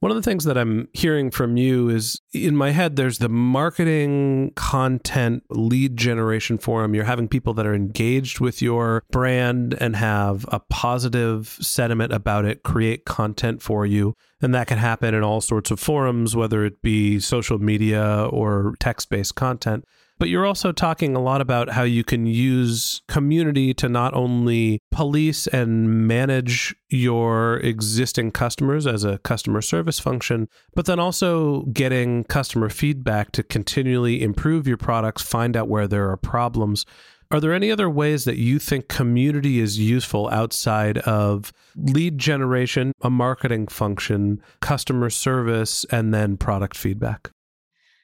One 0.00 0.10
of 0.10 0.16
the 0.16 0.22
things 0.22 0.44
that 0.44 0.56
I'm 0.56 0.88
hearing 0.94 1.30
from 1.30 1.58
you 1.58 1.90
is 1.90 2.22
in 2.32 2.56
my 2.56 2.70
head, 2.70 2.96
there's 2.96 3.18
the 3.18 3.28
marketing 3.28 4.52
content 4.56 5.42
lead 5.50 5.98
generation 5.98 6.56
forum. 6.56 6.94
You're 6.94 7.04
having 7.04 7.28
people 7.28 7.52
that 7.54 7.66
are 7.66 7.74
engaged 7.74 8.40
with 8.40 8.62
your 8.62 9.04
brand 9.10 9.76
and 9.78 9.94
have 9.96 10.46
a 10.48 10.58
positive 10.58 11.48
sentiment 11.60 12.14
about 12.14 12.46
it, 12.46 12.62
create 12.62 13.04
content 13.04 13.60
for 13.60 13.84
you. 13.84 14.14
And 14.40 14.54
that 14.54 14.68
can 14.68 14.78
happen 14.78 15.14
in 15.14 15.22
all 15.22 15.42
sorts 15.42 15.70
of 15.70 15.78
forums, 15.78 16.34
whether 16.34 16.64
it 16.64 16.80
be 16.80 17.20
social 17.20 17.58
media 17.58 18.26
or 18.30 18.74
text 18.80 19.10
based 19.10 19.34
content. 19.34 19.84
But 20.20 20.28
you're 20.28 20.44
also 20.44 20.70
talking 20.70 21.16
a 21.16 21.22
lot 21.22 21.40
about 21.40 21.70
how 21.70 21.82
you 21.82 22.04
can 22.04 22.26
use 22.26 23.00
community 23.08 23.72
to 23.72 23.88
not 23.88 24.12
only 24.12 24.82
police 24.90 25.46
and 25.46 26.06
manage 26.06 26.76
your 26.90 27.56
existing 27.60 28.32
customers 28.32 28.86
as 28.86 29.02
a 29.02 29.16
customer 29.20 29.62
service 29.62 29.98
function, 29.98 30.46
but 30.74 30.84
then 30.84 31.00
also 31.00 31.62
getting 31.72 32.24
customer 32.24 32.68
feedback 32.68 33.32
to 33.32 33.42
continually 33.42 34.22
improve 34.22 34.68
your 34.68 34.76
products, 34.76 35.22
find 35.22 35.56
out 35.56 35.68
where 35.68 35.88
there 35.88 36.10
are 36.10 36.18
problems. 36.18 36.84
Are 37.30 37.40
there 37.40 37.54
any 37.54 37.70
other 37.70 37.88
ways 37.88 38.26
that 38.26 38.36
you 38.36 38.58
think 38.58 38.88
community 38.88 39.58
is 39.58 39.78
useful 39.78 40.28
outside 40.28 40.98
of 40.98 41.50
lead 41.76 42.18
generation, 42.18 42.92
a 43.00 43.08
marketing 43.08 43.68
function, 43.68 44.42
customer 44.60 45.08
service, 45.08 45.86
and 45.90 46.12
then 46.12 46.36
product 46.36 46.76
feedback? 46.76 47.30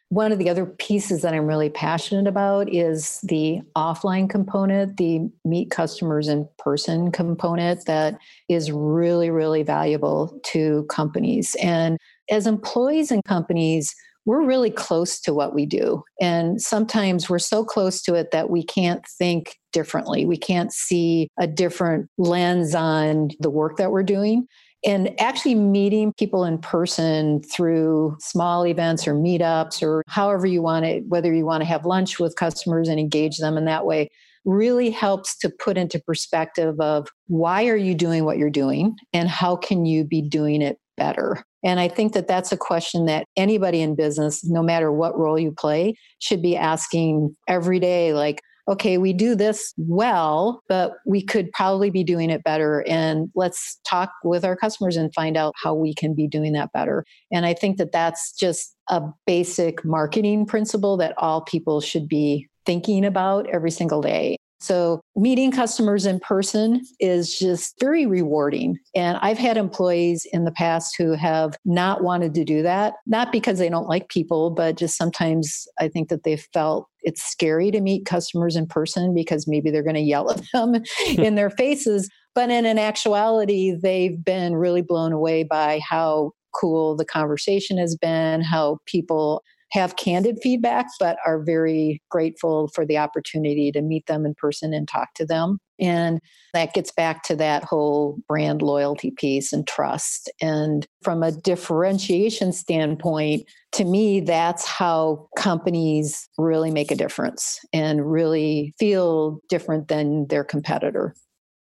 One 0.09 0.31
of 0.31 0.39
the 0.39 0.49
other 0.49 0.67
pieces 0.67 1.23
that 1.23 1.35
I'm 1.35 1.47
really 1.47 1.69
passionate 1.69 2.29
about 2.29 2.73
is 2.73 3.21
the 3.23 3.61
offline 3.75 4.31
component, 4.31 4.99
the 4.99 5.29
meet 5.45 5.71
customers 5.71 6.29
in 6.29 6.49
person 6.59 7.11
component 7.11 7.85
that 7.87 8.17
is 8.49 8.71
really, 8.71 9.31
really 9.31 9.65
valuable 9.65 10.39
to 10.45 10.87
companies. 10.89 11.57
And 11.61 11.99
as 12.31 12.47
employees 12.47 13.11
in 13.11 13.21
companies, 13.27 13.97
we're 14.27 14.45
really 14.45 14.71
close 14.71 15.21
to 15.21 15.35
what 15.35 15.55
we 15.55 15.67
do. 15.67 16.05
And 16.21 16.61
sometimes 16.61 17.31
we're 17.31 17.39
so 17.39 17.65
close 17.65 18.03
to 18.03 18.15
it 18.15 18.33
that 18.33 18.51
we 18.51 18.63
can't 18.65 19.07
think 19.07 19.59
differently. 19.73 20.25
We 20.27 20.37
can't 20.37 20.73
see 20.73 21.29
a 21.39 21.47
different 21.47 22.11
lens 22.19 22.75
on 22.75 23.31
the 23.41 23.51
work 23.51 23.77
that 23.77 23.93
we're 23.93 24.03
doing 24.03 24.47
and 24.87 25.21
actually 25.21 25.57
meeting 25.57 26.13
people 26.17 26.45
in 26.45 26.59
person 26.59 27.43
through 27.43 28.17
small 28.21 28.65
events 28.65 29.07
or 29.07 29.15
meetups 29.15 29.83
or 29.83 30.03
however 30.07 30.47
you 30.47 30.63
want 30.63 30.85
it, 30.85 31.05
whether 31.09 31.35
you 31.35 31.45
want 31.45 31.61
to 31.61 31.67
have 31.67 31.85
lunch 31.85 32.21
with 32.21 32.37
customers 32.37 32.89
and 32.89 33.01
engage 33.01 33.39
them 33.39 33.59
in 33.59 33.65
that 33.65 33.85
way, 33.85 34.09
really 34.45 34.91
helps 34.91 35.37
to 35.39 35.51
put 35.51 35.77
into 35.77 35.99
perspective 35.99 36.81
of 36.81 37.09
why 37.27 37.67
are 37.67 37.77
you 37.77 37.97
doing 37.97 38.25
what 38.25 38.39
you're 38.39 38.49
doing 38.49 38.97
and 39.13 39.29
how 39.29 39.57
can 39.57 39.85
you 39.85 40.05
be 40.05 40.23
doing 40.23 40.63
it 40.63 40.79
better? 40.97 41.45
And 41.65 41.81
i 41.81 41.89
think 41.89 42.13
that 42.13 42.29
that's 42.29 42.53
a 42.53 42.57
question 42.57 43.07
that 43.07 43.27
anybody 43.37 43.81
in 43.81 43.97
business 43.97 44.45
no 44.45 44.63
matter 44.63 44.93
what 44.93 45.19
role 45.19 45.39
you 45.39 45.51
play 45.51 45.97
should 46.21 46.41
be 46.41 46.57
asking 46.57 47.37
every 47.49 47.81
day 47.81 48.13
like 48.13 48.41
okay, 48.69 48.99
we 48.99 49.13
do 49.13 49.35
this 49.35 49.73
well, 49.77 50.63
but 50.69 50.95
we 51.07 51.23
could 51.23 51.53
probably 51.53 51.91
be 51.91 52.03
doing 52.03 52.31
it 52.31 52.43
better. 52.43 52.85
And 52.89 53.31
let's 53.35 53.79
talk 53.87 54.11
with 54.25 54.45
our 54.45 54.57
customers 54.57 54.97
and 54.97 55.15
find 55.15 55.37
out 55.37 55.55
how 55.63 55.75
we 55.75 55.95
can 55.95 56.15
be 56.15 56.27
doing 56.27 56.53
that 56.55 56.73
better. 56.73 57.05
And 57.31 57.47
I 57.47 57.55
think 57.55 57.77
that 57.79 57.93
that's 57.93 58.33
just 58.33 58.75
a 58.89 59.03
basic 59.27 59.85
marketing 59.85 60.47
principle 60.47 60.97
that 60.97 61.15
all 61.19 61.43
people 61.43 61.81
should 61.81 62.09
be 62.09 62.49
thinking 62.65 63.05
about 63.05 63.49
every 63.49 63.71
single 63.71 64.03
day. 64.03 64.37
So, 64.59 65.01
meeting 65.15 65.53
customers 65.53 66.07
in 66.07 66.19
person 66.19 66.83
is 66.99 67.39
just 67.39 67.79
very 67.79 68.07
rewarding. 68.07 68.79
And 68.95 69.19
I've 69.21 69.39
had 69.39 69.59
employees 69.59 70.27
in 70.33 70.45
the 70.45 70.51
past 70.51 70.97
who 70.97 71.13
have 71.13 71.57
not 71.67 72.03
wanted 72.03 72.33
to 72.35 72.45
do 72.45 72.63
that, 72.63 72.95
not 73.07 73.33
because 73.33 73.59
they 73.59 73.69
don't 73.69 73.89
like 73.89 74.09
people, 74.09 74.51
but 74.51 74.77
just 74.77 74.97
sometimes 74.97 75.69
I 75.79 75.89
think 75.89 76.09
that 76.09 76.25
they 76.25 76.39
felt 76.39 76.89
it's 77.07 77.23
scary 77.23 77.71
to 77.71 77.81
meet 77.81 78.05
customers 78.05 78.57
in 78.57 78.67
person 78.67 79.15
because 79.15 79.47
maybe 79.47 79.71
they're 79.71 79.85
going 79.85 79.95
to 79.95 80.01
yell 80.01 80.31
at 80.31 80.43
them 80.53 80.83
in 81.17 81.37
their 81.37 81.51
faces. 81.51 82.11
But 82.35 82.51
in 82.51 82.67
an 82.67 82.79
actuality, 82.79 83.73
they've 83.81 84.23
been 84.23 84.57
really 84.57 84.83
blown 84.83 85.13
away 85.13 85.45
by 85.45 85.81
how 85.89 86.33
cool 86.53 86.97
the 86.97 87.05
conversation 87.05 87.79
has 87.79 87.97
been, 87.97 88.43
how 88.43 88.79
people 88.87 89.43
have 89.71 89.97
candid 89.97 90.39
feedback, 90.43 90.87
but 90.99 91.17
are 91.25 91.43
very 91.43 92.03
grateful 92.11 92.69
for 92.75 92.85
the 92.85 92.99
opportunity 92.99 93.71
to 93.73 93.83
meet 93.83 94.07
them 94.07 94.27
in 94.27 94.35
person 94.35 94.75
and 94.75 94.89
talk 94.89 95.15
to 95.15 95.25
them. 95.25 95.59
And 95.79 96.21
that 96.53 96.73
gets 96.73 96.91
back 96.91 97.23
to 97.25 97.37
that 97.37 97.65
whole 97.65 98.19
brand 98.29 98.63
loyalty 98.63 99.11
piece 99.11 99.53
and 99.53 99.67
trust. 99.67 100.31
And 100.41 100.87
from 101.03 101.23
a 101.23 101.33
differentiation 101.33 102.53
standpoint, 102.53 103.45
to 103.73 103.85
me, 103.85 104.21
that's 104.21 104.65
how 104.65 105.29
companies 105.37 106.29
really 106.39 106.71
make 106.71 106.91
a 106.91 106.97
difference 106.97 107.61
and 107.73 108.11
really 108.11 108.75
feel 108.79 109.41
different 109.49 109.89
than 109.89 110.27
their 110.29 110.45
competitor. 110.45 111.15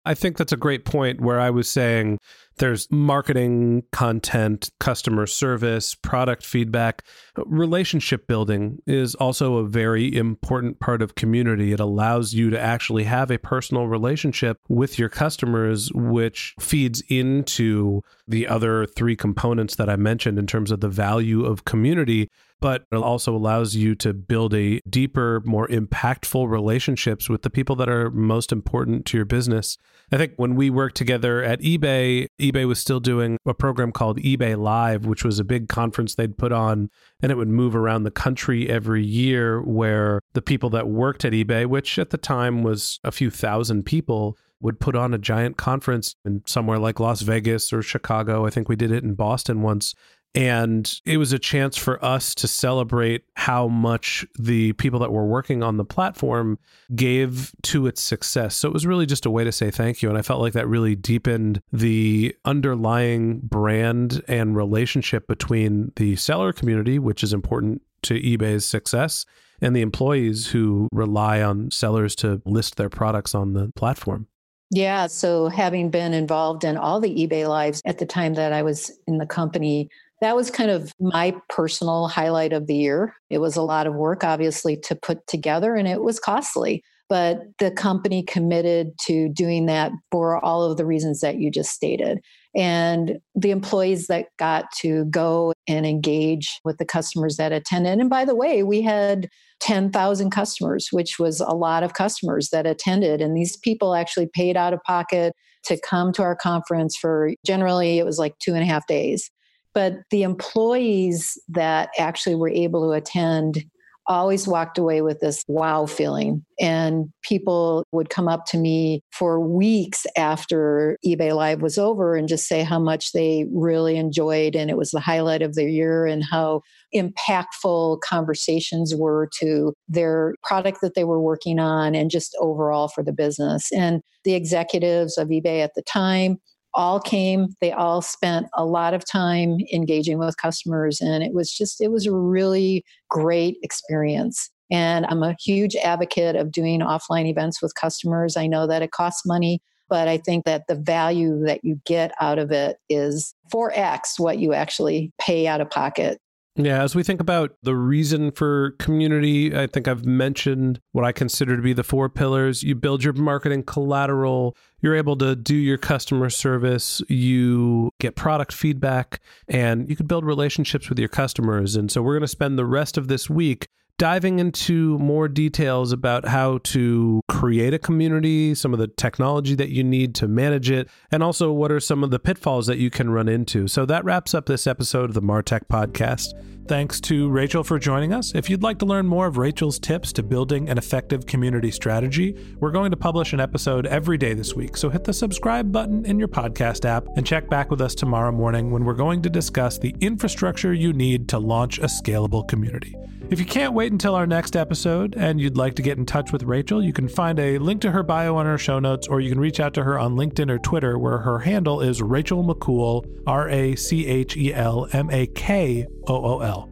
I 0.04 0.14
think 0.14 0.36
that's 0.36 0.52
a 0.52 0.56
great 0.56 0.84
point 0.84 1.20
where 1.20 1.38
I 1.38 1.50
was 1.50 1.68
saying 1.68 2.18
there's 2.58 2.90
marketing, 2.90 3.84
content, 3.92 4.70
customer 4.78 5.26
service, 5.26 5.94
product 5.94 6.44
feedback. 6.44 7.02
Relationship 7.46 8.26
building 8.26 8.80
is 8.86 9.14
also 9.14 9.56
a 9.56 9.66
very 9.66 10.14
important 10.14 10.80
part 10.80 11.02
of 11.02 11.14
community. 11.14 11.72
It 11.72 11.80
allows 11.80 12.34
you 12.34 12.50
to 12.50 12.60
actually 12.60 13.04
have 13.04 13.30
a 13.30 13.38
personal 13.38 13.86
relationship 13.86 14.58
with 14.68 14.98
your 14.98 15.08
customers, 15.08 15.90
which 15.94 16.54
feeds 16.60 17.02
into 17.08 18.02
the 18.28 18.46
other 18.46 18.86
three 18.86 19.16
components 19.16 19.76
that 19.76 19.88
I 19.88 19.96
mentioned 19.96 20.38
in 20.38 20.46
terms 20.46 20.70
of 20.70 20.80
the 20.80 20.88
value 20.88 21.44
of 21.44 21.64
community 21.64 22.28
but 22.62 22.84
it 22.92 22.96
also 22.96 23.34
allows 23.34 23.74
you 23.74 23.96
to 23.96 24.14
build 24.14 24.54
a 24.54 24.80
deeper, 24.88 25.42
more 25.44 25.66
impactful 25.66 26.48
relationships 26.48 27.28
with 27.28 27.42
the 27.42 27.50
people 27.50 27.74
that 27.74 27.88
are 27.88 28.08
most 28.10 28.52
important 28.52 29.04
to 29.06 29.18
your 29.18 29.26
business. 29.26 29.76
I 30.12 30.16
think 30.16 30.34
when 30.36 30.54
we 30.54 30.70
worked 30.70 30.96
together 30.96 31.42
at 31.42 31.60
eBay, 31.60 32.28
eBay 32.42 32.66
was 32.66 32.80
still 32.80 32.98
doing 32.98 33.38
a 33.46 33.54
program 33.54 33.92
called 33.92 34.18
eBay 34.18 34.58
Live, 34.58 35.06
which 35.06 35.24
was 35.24 35.38
a 35.38 35.44
big 35.44 35.68
conference 35.68 36.14
they'd 36.14 36.36
put 36.36 36.50
on, 36.50 36.90
and 37.22 37.30
it 37.30 37.36
would 37.36 37.48
move 37.48 37.76
around 37.76 38.02
the 38.02 38.10
country 38.10 38.68
every 38.68 39.04
year 39.04 39.62
where 39.62 40.20
the 40.32 40.42
people 40.42 40.68
that 40.70 40.88
worked 40.88 41.24
at 41.24 41.32
eBay, 41.32 41.66
which 41.66 41.98
at 41.98 42.10
the 42.10 42.18
time 42.18 42.64
was 42.64 42.98
a 43.04 43.12
few 43.12 43.30
thousand 43.30 43.84
people, 43.84 44.36
would 44.60 44.80
put 44.80 44.96
on 44.96 45.14
a 45.14 45.18
giant 45.18 45.56
conference 45.56 46.16
in 46.24 46.42
somewhere 46.44 46.78
like 46.78 47.00
Las 47.00 47.22
Vegas 47.22 47.72
or 47.72 47.80
Chicago. 47.80 48.44
I 48.44 48.50
think 48.50 48.68
we 48.68 48.76
did 48.76 48.90
it 48.90 49.04
in 49.04 49.14
Boston 49.14 49.62
once. 49.62 49.94
And 50.34 51.00
it 51.04 51.18
was 51.18 51.32
a 51.32 51.38
chance 51.38 51.76
for 51.76 52.02
us 52.02 52.34
to 52.36 52.48
celebrate 52.48 53.24
how 53.34 53.68
much 53.68 54.24
the 54.38 54.72
people 54.74 54.98
that 55.00 55.12
were 55.12 55.26
working 55.26 55.62
on 55.62 55.76
the 55.76 55.84
platform 55.84 56.58
gave 56.94 57.52
to 57.64 57.86
its 57.86 58.00
success. 58.00 58.56
So 58.56 58.68
it 58.68 58.72
was 58.72 58.86
really 58.86 59.04
just 59.04 59.26
a 59.26 59.30
way 59.30 59.44
to 59.44 59.52
say 59.52 59.70
thank 59.70 60.00
you. 60.00 60.08
And 60.08 60.16
I 60.16 60.22
felt 60.22 60.40
like 60.40 60.54
that 60.54 60.66
really 60.66 60.96
deepened 60.96 61.60
the 61.70 62.34
underlying 62.46 63.40
brand 63.40 64.22
and 64.26 64.56
relationship 64.56 65.26
between 65.26 65.92
the 65.96 66.16
seller 66.16 66.52
community, 66.52 66.98
which 66.98 67.22
is 67.22 67.34
important 67.34 67.82
to 68.02 68.14
eBay's 68.14 68.64
success, 68.64 69.26
and 69.60 69.76
the 69.76 69.82
employees 69.82 70.48
who 70.48 70.88
rely 70.92 71.42
on 71.42 71.70
sellers 71.70 72.16
to 72.16 72.40
list 72.46 72.76
their 72.76 72.88
products 72.88 73.34
on 73.34 73.52
the 73.52 73.70
platform. 73.76 74.26
Yeah. 74.70 75.06
So, 75.06 75.48
having 75.48 75.90
been 75.90 76.14
involved 76.14 76.64
in 76.64 76.78
all 76.78 76.98
the 76.98 77.10
eBay 77.10 77.46
lives 77.46 77.82
at 77.84 77.98
the 77.98 78.06
time 78.06 78.32
that 78.34 78.54
I 78.54 78.62
was 78.62 78.90
in 79.06 79.18
the 79.18 79.26
company, 79.26 79.90
that 80.22 80.36
was 80.36 80.52
kind 80.52 80.70
of 80.70 80.92
my 81.00 81.34
personal 81.48 82.06
highlight 82.06 82.52
of 82.52 82.68
the 82.68 82.76
year. 82.76 83.16
It 83.28 83.38
was 83.38 83.56
a 83.56 83.62
lot 83.62 83.88
of 83.88 83.94
work, 83.94 84.22
obviously, 84.22 84.76
to 84.84 84.94
put 84.94 85.26
together, 85.26 85.74
and 85.74 85.88
it 85.88 86.00
was 86.00 86.20
costly. 86.20 86.84
But 87.08 87.42
the 87.58 87.72
company 87.72 88.22
committed 88.22 88.92
to 89.00 89.28
doing 89.28 89.66
that 89.66 89.90
for 90.12 90.42
all 90.42 90.62
of 90.62 90.76
the 90.76 90.86
reasons 90.86 91.20
that 91.20 91.38
you 91.38 91.50
just 91.50 91.72
stated. 91.72 92.20
And 92.54 93.18
the 93.34 93.50
employees 93.50 94.06
that 94.06 94.28
got 94.38 94.66
to 94.78 95.06
go 95.06 95.54
and 95.66 95.84
engage 95.84 96.60
with 96.64 96.78
the 96.78 96.84
customers 96.84 97.36
that 97.36 97.50
attended. 97.50 97.98
And 97.98 98.08
by 98.08 98.24
the 98.24 98.36
way, 98.36 98.62
we 98.62 98.80
had 98.80 99.28
10,000 99.60 100.30
customers, 100.30 100.88
which 100.92 101.18
was 101.18 101.40
a 101.40 101.50
lot 101.50 101.82
of 101.82 101.94
customers 101.94 102.50
that 102.50 102.64
attended. 102.64 103.20
And 103.20 103.36
these 103.36 103.56
people 103.56 103.96
actually 103.96 104.28
paid 104.32 104.56
out 104.56 104.72
of 104.72 104.82
pocket 104.84 105.34
to 105.64 105.80
come 105.80 106.12
to 106.12 106.22
our 106.22 106.36
conference 106.36 106.96
for 106.96 107.32
generally, 107.44 107.98
it 107.98 108.04
was 108.04 108.18
like 108.18 108.38
two 108.38 108.54
and 108.54 108.62
a 108.62 108.66
half 108.66 108.86
days. 108.86 109.28
But 109.74 110.00
the 110.10 110.22
employees 110.22 111.38
that 111.48 111.90
actually 111.98 112.34
were 112.34 112.48
able 112.48 112.88
to 112.88 112.92
attend 112.92 113.64
always 114.06 114.48
walked 114.48 114.78
away 114.78 115.02
with 115.02 115.20
this 115.20 115.44
wow 115.48 115.86
feeling. 115.86 116.44
And 116.60 117.10
people 117.22 117.84
would 117.92 118.10
come 118.10 118.28
up 118.28 118.46
to 118.46 118.58
me 118.58 119.02
for 119.12 119.40
weeks 119.40 120.06
after 120.16 120.98
eBay 121.06 121.34
Live 121.34 121.62
was 121.62 121.78
over 121.78 122.16
and 122.16 122.28
just 122.28 122.46
say 122.46 122.62
how 122.62 122.78
much 122.78 123.12
they 123.12 123.46
really 123.52 123.96
enjoyed. 123.96 124.56
And 124.56 124.70
it 124.70 124.76
was 124.76 124.90
the 124.90 125.00
highlight 125.00 125.42
of 125.42 125.54
their 125.54 125.68
year 125.68 126.06
and 126.06 126.24
how 126.24 126.62
impactful 126.94 128.00
conversations 128.00 128.94
were 128.94 129.28
to 129.40 129.72
their 129.88 130.34
product 130.42 130.80
that 130.82 130.94
they 130.94 131.04
were 131.04 131.20
working 131.20 131.58
on 131.58 131.94
and 131.94 132.10
just 132.10 132.36
overall 132.40 132.88
for 132.88 133.02
the 133.02 133.12
business. 133.12 133.70
And 133.72 134.02
the 134.24 134.34
executives 134.34 135.16
of 135.16 135.28
eBay 135.28 135.62
at 135.62 135.72
the 135.74 135.82
time 135.82 136.38
all 136.74 137.00
came 137.00 137.48
they 137.60 137.72
all 137.72 138.00
spent 138.00 138.46
a 138.54 138.64
lot 138.64 138.94
of 138.94 139.04
time 139.04 139.58
engaging 139.72 140.18
with 140.18 140.36
customers 140.36 141.00
and 141.00 141.22
it 141.22 141.34
was 141.34 141.52
just 141.52 141.80
it 141.80 141.90
was 141.90 142.06
a 142.06 142.14
really 142.14 142.84
great 143.08 143.56
experience. 143.62 144.50
And 144.70 145.04
i'm 145.06 145.22
a 145.22 145.36
huge 145.40 145.76
advocate 145.76 146.36
of 146.36 146.50
doing 146.50 146.80
offline 146.80 147.26
events 147.26 147.60
with 147.60 147.74
customers. 147.74 148.36
I 148.36 148.46
know 148.46 148.66
that 148.66 148.82
it 148.82 148.90
costs 148.90 149.26
money 149.26 149.60
but 149.88 150.08
i 150.08 150.16
think 150.16 150.44
that 150.46 150.66
the 150.68 150.74
value 150.74 151.44
that 151.44 151.62
you 151.62 151.78
get 151.84 152.12
out 152.20 152.38
of 152.38 152.50
it 152.50 152.78
is 152.88 153.34
4x 153.52 154.18
what 154.18 154.38
you 154.38 154.54
actually 154.54 155.12
pay 155.20 155.46
out 155.46 155.60
of 155.60 155.68
pocket 155.68 156.18
yeah, 156.54 156.82
as 156.82 156.94
we 156.94 157.02
think 157.02 157.20
about 157.20 157.56
the 157.62 157.74
reason 157.74 158.30
for 158.30 158.72
community, 158.72 159.56
I 159.56 159.66
think 159.66 159.88
I've 159.88 160.04
mentioned 160.04 160.80
what 160.92 161.04
I 161.04 161.10
consider 161.10 161.56
to 161.56 161.62
be 161.62 161.72
the 161.72 161.82
four 161.82 162.10
pillars. 162.10 162.62
You 162.62 162.74
build 162.74 163.02
your 163.02 163.14
marketing 163.14 163.62
collateral, 163.62 164.54
you're 164.80 164.94
able 164.94 165.16
to 165.16 165.34
do 165.34 165.54
your 165.54 165.78
customer 165.78 166.28
service, 166.28 167.00
you 167.08 167.90
get 168.00 168.16
product 168.16 168.52
feedback, 168.52 169.20
and 169.48 169.88
you 169.88 169.96
can 169.96 170.06
build 170.06 170.26
relationships 170.26 170.90
with 170.90 170.98
your 170.98 171.08
customers. 171.08 171.74
And 171.74 171.90
so 171.90 172.02
we're 172.02 172.14
going 172.14 172.20
to 172.20 172.28
spend 172.28 172.58
the 172.58 172.66
rest 172.66 172.98
of 172.98 173.08
this 173.08 173.30
week 173.30 173.68
diving 174.02 174.40
into 174.40 174.98
more 174.98 175.28
details 175.28 175.92
about 175.92 176.26
how 176.26 176.58
to 176.64 177.20
create 177.28 177.72
a 177.72 177.78
community, 177.78 178.52
some 178.52 178.72
of 178.72 178.80
the 178.80 178.88
technology 178.88 179.54
that 179.54 179.68
you 179.68 179.84
need 179.84 180.12
to 180.12 180.26
manage 180.26 180.72
it, 180.72 180.88
and 181.12 181.22
also 181.22 181.52
what 181.52 181.70
are 181.70 181.78
some 181.78 182.02
of 182.02 182.10
the 182.10 182.18
pitfalls 182.18 182.66
that 182.66 182.78
you 182.78 182.90
can 182.90 183.10
run 183.10 183.28
into. 183.28 183.68
So 183.68 183.86
that 183.86 184.04
wraps 184.04 184.34
up 184.34 184.46
this 184.46 184.66
episode 184.66 185.04
of 185.04 185.14
the 185.14 185.22
Martech 185.22 185.68
podcast. 185.68 186.32
Thanks 186.66 187.00
to 187.02 187.28
Rachel 187.28 187.62
for 187.62 187.78
joining 187.78 188.12
us. 188.12 188.34
If 188.34 188.50
you'd 188.50 188.64
like 188.64 188.80
to 188.80 188.86
learn 188.86 189.06
more 189.06 189.28
of 189.28 189.36
Rachel's 189.36 189.78
tips 189.78 190.12
to 190.14 190.24
building 190.24 190.68
an 190.68 190.78
effective 190.78 191.24
community 191.26 191.70
strategy, 191.70 192.56
we're 192.58 192.72
going 192.72 192.90
to 192.90 192.96
publish 192.96 193.32
an 193.32 193.38
episode 193.38 193.86
every 193.86 194.18
day 194.18 194.34
this 194.34 194.52
week. 194.52 194.76
So 194.76 194.90
hit 194.90 195.04
the 195.04 195.12
subscribe 195.12 195.70
button 195.70 196.04
in 196.06 196.18
your 196.18 196.26
podcast 196.26 196.84
app 196.84 197.06
and 197.16 197.24
check 197.24 197.48
back 197.48 197.70
with 197.70 197.80
us 197.80 197.94
tomorrow 197.94 198.32
morning 198.32 198.72
when 198.72 198.84
we're 198.84 198.94
going 198.94 199.22
to 199.22 199.30
discuss 199.30 199.78
the 199.78 199.94
infrastructure 200.00 200.74
you 200.74 200.92
need 200.92 201.28
to 201.28 201.38
launch 201.38 201.78
a 201.78 201.82
scalable 201.82 202.48
community. 202.48 202.96
If 203.32 203.40
you 203.40 203.46
can't 203.46 203.72
wait 203.72 203.90
until 203.92 204.14
our 204.14 204.26
next 204.26 204.56
episode 204.56 205.14
and 205.16 205.40
you'd 205.40 205.56
like 205.56 205.76
to 205.76 205.82
get 205.82 205.96
in 205.96 206.04
touch 206.04 206.32
with 206.32 206.42
Rachel, 206.42 206.84
you 206.84 206.92
can 206.92 207.08
find 207.08 207.38
a 207.38 207.56
link 207.56 207.80
to 207.80 207.90
her 207.90 208.02
bio 208.02 208.36
on 208.36 208.46
our 208.46 208.58
show 208.58 208.78
notes, 208.78 209.08
or 209.08 209.20
you 209.20 209.30
can 209.30 209.40
reach 209.40 209.58
out 209.58 209.72
to 209.72 209.84
her 209.84 209.98
on 209.98 210.16
LinkedIn 210.16 210.50
or 210.50 210.58
Twitter, 210.58 210.98
where 210.98 211.16
her 211.16 211.38
handle 211.38 211.80
is 211.80 212.02
Rachel 212.02 212.44
Makool, 212.44 213.06
R 213.26 213.48
A 213.48 213.74
C 213.74 214.06
H 214.06 214.36
E 214.36 214.52
L 214.52 214.86
M 214.92 215.08
A 215.10 215.26
K 215.28 215.86
O 216.08 216.14
O 216.14 216.40
L. 216.40 216.71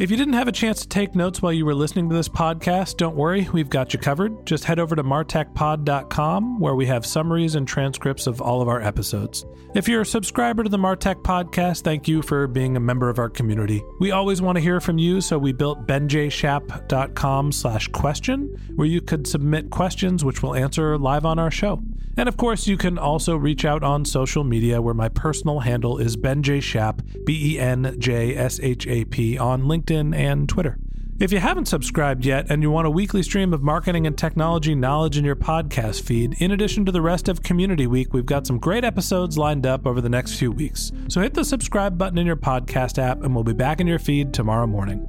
If 0.00 0.10
you 0.10 0.16
didn't 0.16 0.32
have 0.32 0.48
a 0.48 0.52
chance 0.52 0.80
to 0.80 0.88
take 0.88 1.14
notes 1.14 1.42
while 1.42 1.52
you 1.52 1.66
were 1.66 1.74
listening 1.74 2.08
to 2.08 2.14
this 2.14 2.26
podcast, 2.26 2.96
don't 2.96 3.16
worry, 3.16 3.46
we've 3.52 3.68
got 3.68 3.92
you 3.92 3.98
covered. 3.98 4.46
Just 4.46 4.64
head 4.64 4.78
over 4.78 4.96
to 4.96 5.04
martechpod.com 5.04 6.58
where 6.58 6.74
we 6.74 6.86
have 6.86 7.04
summaries 7.04 7.54
and 7.54 7.68
transcripts 7.68 8.26
of 8.26 8.40
all 8.40 8.62
of 8.62 8.68
our 8.68 8.80
episodes. 8.80 9.44
If 9.74 9.88
you're 9.88 10.00
a 10.00 10.06
subscriber 10.06 10.64
to 10.64 10.70
the 10.70 10.78
Martech 10.78 11.16
podcast, 11.16 11.82
thank 11.82 12.08
you 12.08 12.22
for 12.22 12.46
being 12.46 12.78
a 12.78 12.80
member 12.80 13.10
of 13.10 13.18
our 13.18 13.28
community. 13.28 13.82
We 14.00 14.10
always 14.10 14.40
want 14.40 14.56
to 14.56 14.62
hear 14.62 14.80
from 14.80 14.96
you, 14.96 15.20
so 15.20 15.36
we 15.36 15.52
built 15.52 15.86
benjshap.com 15.86 17.52
slash 17.52 17.88
question, 17.88 18.56
where 18.76 18.88
you 18.88 19.02
could 19.02 19.26
submit 19.26 19.68
questions 19.68 20.24
which 20.24 20.42
we'll 20.42 20.54
answer 20.54 20.96
live 20.96 21.26
on 21.26 21.38
our 21.38 21.50
show. 21.50 21.82
And 22.20 22.28
of 22.28 22.36
course, 22.36 22.66
you 22.66 22.76
can 22.76 22.98
also 22.98 23.34
reach 23.34 23.64
out 23.64 23.82
on 23.82 24.04
social 24.04 24.44
media 24.44 24.82
where 24.82 24.92
my 24.92 25.08
personal 25.08 25.60
handle 25.60 25.96
is 25.96 26.18
Ben 26.18 26.42
J. 26.42 26.60
Shap, 26.60 27.00
B 27.24 27.54
E 27.54 27.58
N 27.58 27.96
J 27.98 28.36
S 28.36 28.60
H 28.60 28.86
A 28.86 29.06
P, 29.06 29.38
on 29.38 29.62
LinkedIn 29.62 30.14
and 30.14 30.46
Twitter. 30.46 30.76
If 31.18 31.32
you 31.32 31.38
haven't 31.38 31.64
subscribed 31.64 32.26
yet 32.26 32.50
and 32.50 32.60
you 32.60 32.70
want 32.70 32.86
a 32.86 32.90
weekly 32.90 33.22
stream 33.22 33.54
of 33.54 33.62
marketing 33.62 34.06
and 34.06 34.18
technology 34.18 34.74
knowledge 34.74 35.16
in 35.16 35.24
your 35.24 35.34
podcast 35.34 36.02
feed, 36.02 36.34
in 36.42 36.50
addition 36.50 36.84
to 36.84 36.92
the 36.92 37.00
rest 37.00 37.26
of 37.30 37.42
Community 37.42 37.86
Week, 37.86 38.12
we've 38.12 38.26
got 38.26 38.46
some 38.46 38.58
great 38.58 38.84
episodes 38.84 39.38
lined 39.38 39.64
up 39.64 39.86
over 39.86 40.02
the 40.02 40.10
next 40.10 40.34
few 40.34 40.52
weeks. 40.52 40.92
So 41.08 41.22
hit 41.22 41.32
the 41.32 41.42
subscribe 41.42 41.96
button 41.96 42.18
in 42.18 42.26
your 42.26 42.36
podcast 42.36 42.98
app 42.98 43.22
and 43.22 43.34
we'll 43.34 43.44
be 43.44 43.54
back 43.54 43.80
in 43.80 43.86
your 43.86 43.98
feed 43.98 44.34
tomorrow 44.34 44.66
morning. 44.66 45.08